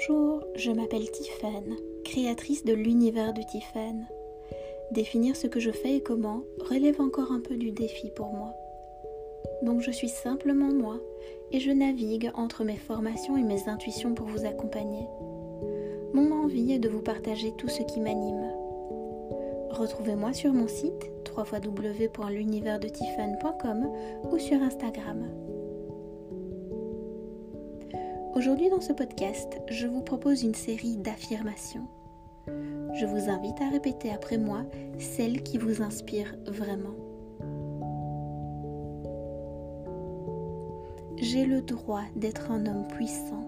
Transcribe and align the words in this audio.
Bonjour, 0.00 0.40
je 0.56 0.70
m'appelle 0.70 1.10
Tiffen, 1.10 1.76
créatrice 2.04 2.64
de 2.64 2.72
l'univers 2.72 3.34
de 3.34 3.42
Tiffen. 3.42 4.06
Définir 4.92 5.36
ce 5.36 5.46
que 5.46 5.60
je 5.60 5.70
fais 5.70 5.96
et 5.96 6.02
comment 6.02 6.40
relève 6.70 7.02
encore 7.02 7.32
un 7.32 7.40
peu 7.40 7.58
du 7.58 7.70
défi 7.70 8.10
pour 8.16 8.32
moi. 8.32 8.54
Donc 9.62 9.82
je 9.82 9.90
suis 9.90 10.08
simplement 10.08 10.72
moi 10.72 10.96
et 11.52 11.60
je 11.60 11.70
navigue 11.70 12.30
entre 12.34 12.64
mes 12.64 12.78
formations 12.78 13.36
et 13.36 13.42
mes 13.42 13.68
intuitions 13.68 14.14
pour 14.14 14.26
vous 14.26 14.46
accompagner. 14.46 15.06
Mon 16.14 16.32
envie 16.32 16.72
est 16.72 16.78
de 16.78 16.88
vous 16.88 17.02
partager 17.02 17.52
tout 17.58 17.68
ce 17.68 17.82
qui 17.82 18.00
m'anime. 18.00 18.54
Retrouvez-moi 19.70 20.32
sur 20.32 20.54
mon 20.54 20.68
site 20.68 21.10
www.l'univers-de-tiffen.com 21.36 23.90
ou 24.32 24.38
sur 24.38 24.62
Instagram. 24.62 25.49
Aujourd'hui 28.40 28.70
dans 28.70 28.80
ce 28.80 28.94
podcast, 28.94 29.60
je 29.68 29.86
vous 29.86 30.00
propose 30.00 30.44
une 30.44 30.54
série 30.54 30.96
d'affirmations. 30.96 31.86
Je 32.46 33.04
vous 33.04 33.28
invite 33.28 33.60
à 33.60 33.68
répéter 33.68 34.10
après 34.10 34.38
moi 34.38 34.62
celles 34.98 35.42
qui 35.42 35.58
vous 35.58 35.82
inspirent 35.82 36.34
vraiment. 36.46 36.94
J'ai 41.18 41.44
le 41.44 41.60
droit 41.60 42.04
d'être 42.16 42.50
un 42.50 42.64
homme 42.64 42.88
puissant. 42.88 43.44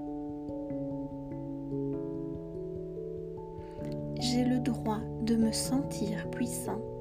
J'ai 4.20 4.44
le 4.44 4.58
droit 4.58 5.00
de 5.22 5.36
me 5.36 5.52
sentir 5.52 6.28
puissant. 6.28 6.91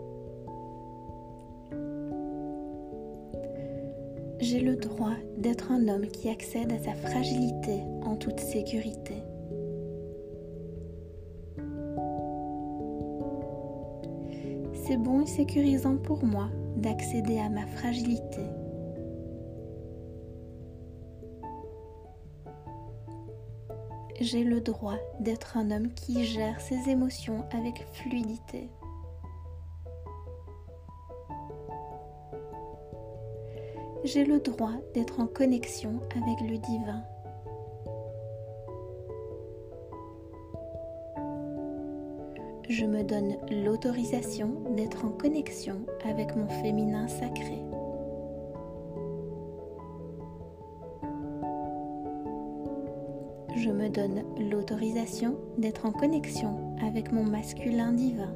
J'ai 4.52 4.60
le 4.60 4.76
droit 4.76 5.16
d'être 5.38 5.72
un 5.72 5.88
homme 5.88 6.08
qui 6.08 6.28
accède 6.28 6.73
à 6.73 6.78
sa 6.78 6.94
fragilité 6.94 7.84
en 8.03 8.17
toute 8.17 8.42
sécurité. 8.42 9.23
C'est 14.73 14.98
bon 14.98 15.22
et 15.22 15.25
sécurisant 15.25 15.95
pour 15.95 16.25
moi 16.25 16.50
d'accéder 16.75 17.40
à 17.40 17.48
ma 17.48 17.66
fragilité. 17.66 18.42
J'ai 24.20 24.44
le 24.44 24.59
droit 24.59 24.97
d'être 25.22 25.56
un 25.56 25.72
homme 25.72 25.94
qui 25.94 26.25
gère 26.25 26.59
ses 26.59 26.90
émotions 26.90 27.45
avec 27.53 27.86
fluidité. 27.94 28.70
J'ai 34.14 34.26
le 34.26 34.40
droit 34.40 34.73
d'être 34.94 35.22
en 35.22 35.28
connexion 35.28 36.02
avec 36.16 36.42
le 36.42 36.58
divin. 36.58 37.02
Je 42.68 42.86
me 42.86 43.03
donne 43.03 43.38
l'autorisation 43.64 44.50
d'être 44.76 45.06
en 45.06 45.12
connexion 45.12 45.86
avec 46.03 46.36
mon 46.36 46.48
féminin 46.48 47.08
sacré. 47.08 47.62
Je 53.56 53.70
me 53.70 53.88
donne 53.88 54.23
l'autorisation 54.50 55.38
d'être 55.58 55.86
en 55.86 55.92
connexion 55.92 56.75
avec 56.86 57.14
mon 57.14 57.23
masculin 57.23 57.94
divin. 57.94 58.36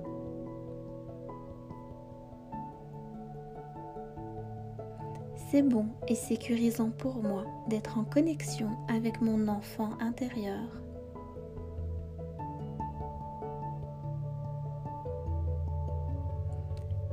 C'est 5.55 5.61
bon 5.61 5.85
et 6.09 6.15
sécurisant 6.15 6.89
pour 6.89 7.23
moi 7.23 7.45
d'être 7.69 7.97
en 7.97 8.03
connexion 8.03 8.71
avec 8.89 9.21
mon 9.21 9.47
enfant 9.47 9.91
intérieur. 10.01 10.67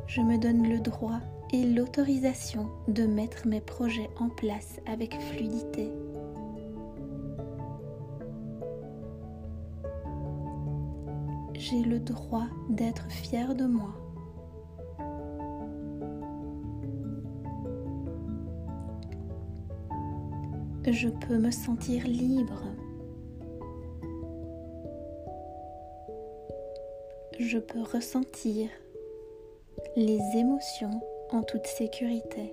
Je 0.09 0.23
me 0.23 0.39
donne 0.39 0.69
le 0.69 0.81
droit 0.81 1.21
et 1.53 1.63
l'autorisation 1.63 2.69
de 2.89 3.07
mettre 3.07 3.47
mes 3.47 3.61
projets 3.61 4.11
en 4.19 4.29
place 4.29 4.81
avec 4.87 5.15
fluidité. 5.21 5.89
J'ai 11.55 11.83
le 11.85 12.01
droit 12.01 12.49
d'être 12.71 13.09
fier 13.09 13.55
de 13.55 13.67
moi. 13.67 14.02
Je 20.91 21.09
peux 21.09 21.39
me 21.39 21.51
sentir 21.51 22.07
libre. 22.07 22.65
Je 27.39 27.59
peux 27.59 27.83
ressentir 27.83 28.69
les 29.97 30.21
émotions 30.35 31.01
en 31.31 31.43
toute 31.43 31.67
sécurité. 31.67 32.53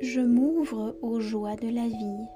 Je 0.00 0.20
m'ouvre 0.20 0.96
aux 1.02 1.20
joies 1.20 1.56
de 1.56 1.68
la 1.68 1.86
vie. 1.86 2.26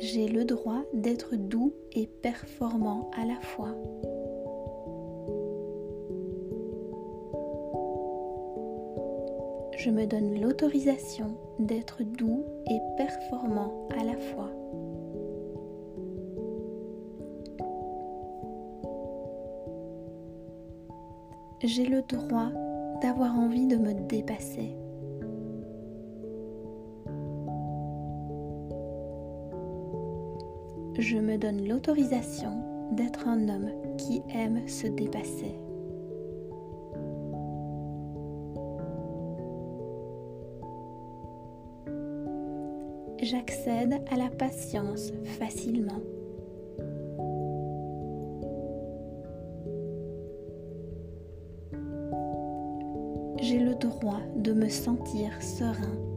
J'ai 0.00 0.28
le 0.28 0.44
droit 0.44 0.82
d'être 0.94 1.36
doux 1.36 1.74
et 1.92 2.06
performant 2.22 3.10
à 3.16 3.24
la 3.24 3.40
fois. 3.40 3.74
Je 9.76 9.90
me 9.90 10.06
donne 10.06 10.40
l'autorisation 10.40 11.36
d'être 11.58 12.02
doux 12.02 12.44
et 12.70 12.78
performant 12.96 13.88
à 13.98 14.04
la 14.04 14.16
fois. 14.16 14.50
J'ai 21.64 21.86
le 21.86 22.02
droit 22.02 22.50
d'avoir 23.02 23.38
envie 23.38 23.66
de 23.66 23.76
me 23.76 23.94
dépasser. 23.94 24.81
Je 30.98 31.16
me 31.16 31.38
donne 31.38 31.66
l'autorisation 31.66 32.90
d'être 32.92 33.26
un 33.26 33.48
homme 33.48 33.70
qui 33.96 34.22
aime 34.34 34.66
se 34.68 34.86
dépasser. 34.86 35.54
J'accède 43.22 44.02
à 44.10 44.16
la 44.16 44.28
patience 44.28 45.12
facilement. 45.38 46.00
J'ai 53.40 53.58
le 53.58 53.74
droit 53.76 54.20
de 54.36 54.52
me 54.52 54.68
sentir 54.68 55.30
serein 55.40 56.11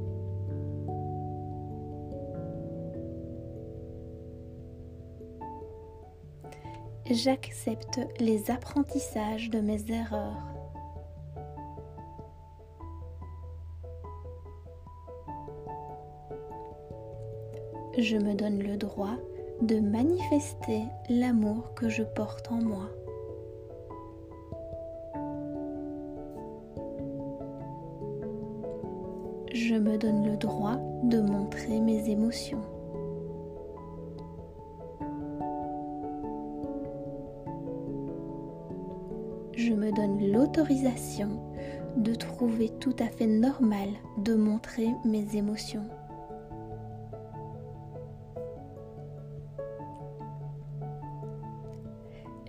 j'accepte 7.10 8.00
les 8.20 8.50
apprentissages 8.50 9.50
de 9.50 9.60
mes 9.60 9.92
erreurs. 9.92 10.42
Je 17.98 18.18
me 18.18 18.34
donne 18.34 18.60
le 18.60 18.76
droit 18.76 19.16
de 19.62 19.80
manifester 19.80 20.82
l'amour 21.10 21.74
que 21.76 21.88
je 21.88 22.04
porte 22.04 22.52
en 22.52 22.62
moi. 22.62 22.90
Je 29.54 29.76
me 29.76 29.98
donne 29.98 30.30
le 30.30 30.36
droit 30.36 30.78
de 31.04 31.22
montrer 31.22 31.80
mes 31.80 32.10
émotions. 32.10 32.75
Je 39.56 39.74
me 39.74 39.92
donne 39.92 40.32
l'autorisation 40.32 41.30
de 41.98 42.14
trouver 42.14 42.70
tout 42.80 42.96
à 43.00 43.08
fait 43.08 43.28
normal 43.28 43.90
de 44.18 44.36
montrer 44.36 44.90
mes 45.06 45.36
émotions. 45.36 45.86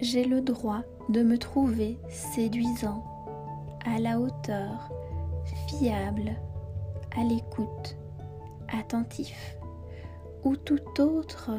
J'ai 0.00 0.24
le 0.24 0.40
droit 0.40 0.82
de 1.08 1.22
me 1.22 1.38
trouver 1.38 1.98
séduisant, 2.08 3.04
à 3.84 3.98
la 4.00 4.20
hauteur, 4.20 4.90
fiable, 5.68 6.32
à 7.16 7.22
l'écoute, 7.22 7.96
attentif 8.68 9.56
ou 10.44 10.56
tout 10.56 11.00
autre 11.00 11.52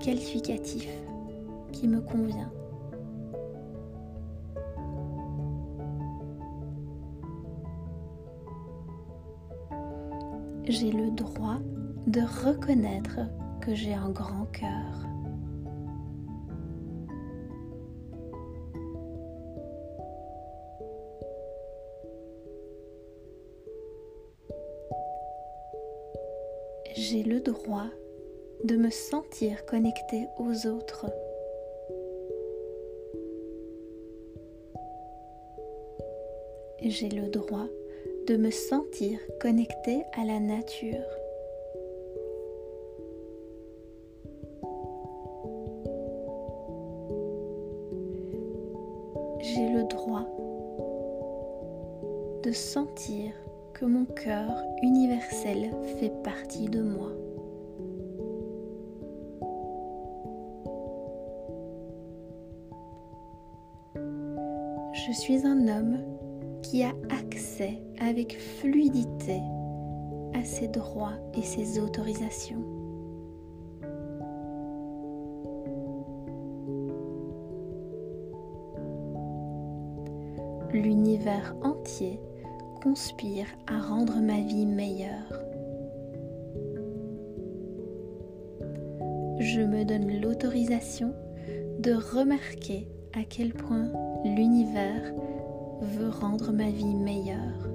qualificatif 0.00 0.88
qui 1.72 1.86
me 1.86 2.00
convient. 2.00 2.50
J'ai 10.66 10.92
le 10.92 11.10
droit 11.10 11.58
de 12.06 12.20
reconnaître 12.20 13.20
que 13.60 13.74
j'ai 13.74 13.94
un 13.94 14.10
grand 14.10 14.46
cœur. 14.46 15.06
J'ai 26.94 27.22
le 27.22 27.40
droit 27.40 27.86
de 28.64 28.76
me 28.76 28.90
sentir 28.90 29.64
connecté 29.66 30.26
aux 30.38 30.66
autres. 30.66 31.06
J'ai 36.82 37.08
le 37.08 37.28
droit 37.28 37.66
de 38.30 38.36
me 38.36 38.52
sentir 38.52 39.18
connecté 39.40 40.04
à 40.12 40.24
la 40.24 40.38
nature. 40.38 41.02
J'ai 49.40 49.72
le 49.72 49.82
droit 49.82 50.28
de 52.44 52.52
sentir 52.52 53.32
que 53.74 53.84
mon 53.84 54.04
cœur 54.04 54.62
universel 54.80 55.72
fait 55.98 56.12
partie 56.22 56.68
de 56.68 56.82
moi. 56.82 57.10
Je 64.92 65.12
suis 65.14 65.44
un 65.44 65.66
homme 65.66 66.09
qui 66.70 66.84
a 66.84 66.92
accès 67.08 67.82
avec 67.98 68.38
fluidité 68.38 69.40
à 70.34 70.44
ses 70.44 70.68
droits 70.68 71.18
et 71.34 71.42
ses 71.42 71.80
autorisations. 71.80 72.64
L'univers 80.72 81.56
entier 81.62 82.20
conspire 82.84 83.46
à 83.66 83.80
rendre 83.80 84.20
ma 84.20 84.40
vie 84.40 84.66
meilleure. 84.66 85.42
Je 89.40 89.60
me 89.60 89.84
donne 89.84 90.20
l'autorisation 90.20 91.12
de 91.80 91.94
remarquer 91.94 92.86
à 93.12 93.24
quel 93.24 93.54
point 93.54 93.90
l'univers 94.24 95.12
veut 95.80 96.10
rendre 96.10 96.52
ma 96.52 96.70
vie 96.70 96.94
meilleure. 96.94 97.68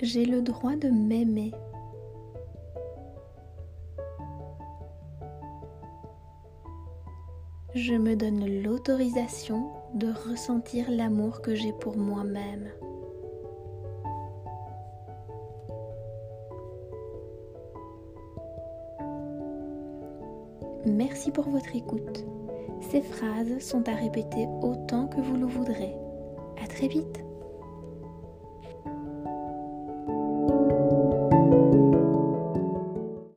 J'ai 0.00 0.24
le 0.24 0.42
droit 0.42 0.76
de 0.76 0.88
m'aimer. 0.88 1.52
Je 7.74 7.94
me 7.94 8.14
donne 8.14 8.62
l'autorisation 8.62 9.70
de 9.94 10.12
ressentir 10.30 10.90
l'amour 10.90 11.40
que 11.40 11.54
j'ai 11.54 11.72
pour 11.72 11.96
moi-même. 11.96 12.68
Merci 20.86 21.32
pour 21.32 21.48
votre 21.48 21.74
écoute. 21.74 22.24
Ces 22.80 23.02
phrases 23.02 23.58
sont 23.58 23.88
à 23.88 23.94
répéter 23.94 24.46
autant 24.62 25.08
que 25.08 25.20
vous 25.20 25.36
le 25.36 25.46
voudrez. 25.46 25.92
À 26.62 26.68
très 26.68 26.86
vite. 26.86 27.25